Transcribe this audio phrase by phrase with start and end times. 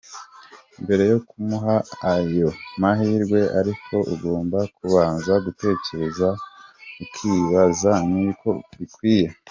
[0.83, 1.75] Mbere yo kumuha
[2.15, 2.49] ayo
[2.81, 6.27] mahirwe ariko ugomba kubanza gutekereza
[7.03, 9.27] ukibaza niba koko bikwiye.